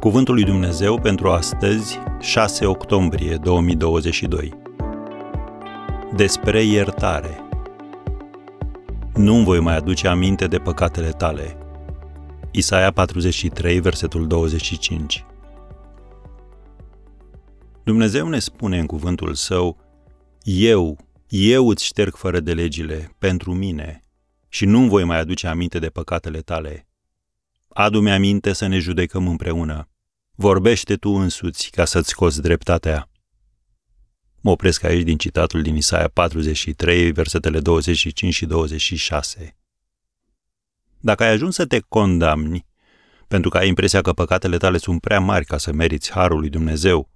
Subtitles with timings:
[0.00, 4.52] Cuvântul lui Dumnezeu pentru astăzi, 6 octombrie 2022.
[6.16, 7.40] Despre iertare.
[9.14, 11.58] Nu-mi voi mai aduce aminte de păcatele tale.
[12.50, 15.24] Isaia 43, versetul 25.
[17.84, 19.76] Dumnezeu ne spune în cuvântul său,
[20.42, 20.96] Eu,
[21.28, 24.00] eu îți șterg fără de legile, pentru mine,
[24.48, 26.86] și nu-mi voi mai aduce aminte de păcatele tale.
[27.78, 29.88] Adu-mi aminte să ne judecăm împreună.
[30.34, 33.10] Vorbește tu însuți ca să-ți scoți dreptatea.
[34.40, 39.56] Mă opresc aici din citatul din Isaia 43, versetele 25 și 26.
[41.00, 42.66] Dacă ai ajuns să te condamni,
[43.28, 46.48] pentru că ai impresia că păcatele tale sunt prea mari ca să meriți harul lui
[46.48, 47.10] Dumnezeu,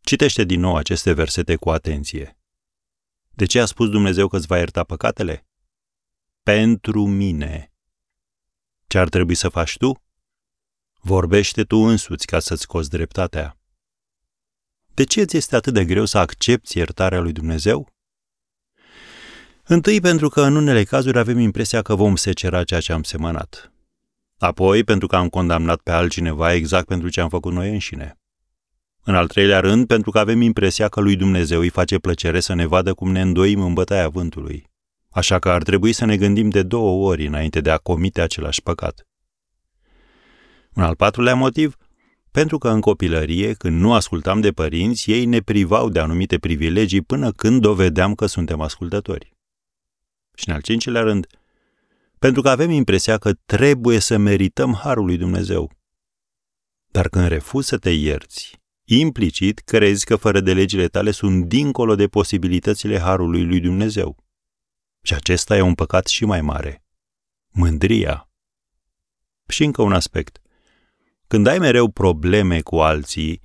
[0.00, 2.38] citește din nou aceste versete cu atenție.
[3.30, 5.46] De ce a spus Dumnezeu că îți va ierta păcatele?
[6.42, 7.72] Pentru mine.
[8.88, 10.02] Ce ar trebui să faci tu?
[11.00, 13.58] Vorbește tu însuți ca să-ți scoți dreptatea.
[14.94, 17.88] De ce ți este atât de greu să accepti iertarea lui Dumnezeu?
[19.64, 23.72] Întâi pentru că în unele cazuri avem impresia că vom secera ceea ce am semănat.
[24.38, 28.18] Apoi pentru că am condamnat pe altcineva exact pentru ce am făcut noi înșine.
[29.02, 32.54] În al treilea rând, pentru că avem impresia că lui Dumnezeu îi face plăcere să
[32.54, 34.67] ne vadă cum ne îndoim în bătaia vântului.
[35.18, 38.62] Așa că ar trebui să ne gândim de două ori înainte de a comite același
[38.62, 39.06] păcat.
[40.74, 41.76] Un al patrulea motiv,
[42.30, 47.02] pentru că în copilărie, când nu ascultam de părinți, ei ne privau de anumite privilegii
[47.02, 49.36] până când dovedeam că suntem ascultători.
[50.34, 51.26] Și în al cincilea rând,
[52.18, 55.70] pentru că avem impresia că trebuie să merităm harul lui Dumnezeu.
[56.90, 61.94] Dar când refuzi să te ierți, implicit crezi că fără de legile tale sunt dincolo
[61.94, 64.26] de posibilitățile harului lui Dumnezeu.
[65.02, 66.84] Și acesta e un păcat și mai mare.
[67.48, 68.30] Mândria.
[69.48, 70.40] Și încă un aspect.
[71.26, 73.42] Când ai mereu probleme cu alții,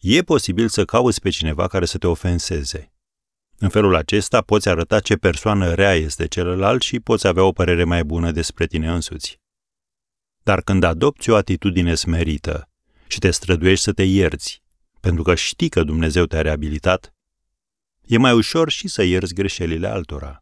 [0.00, 2.92] e posibil să cauți pe cineva care să te ofenseze.
[3.58, 7.84] În felul acesta poți arăta ce persoană rea este celălalt și poți avea o părere
[7.84, 9.40] mai bună despre tine însuți.
[10.42, 12.68] Dar când adopți o atitudine smerită
[13.06, 14.62] și te străduiești să te ierți,
[15.00, 17.14] pentru că știi că Dumnezeu te-a reabilitat,
[18.02, 20.41] e mai ușor și să ierți greșelile altora.